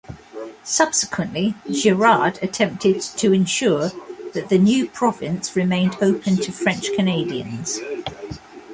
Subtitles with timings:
[0.63, 3.91] Subsequently, Girard attempted to ensure
[4.33, 7.79] that the new province remained open to French-Canadians.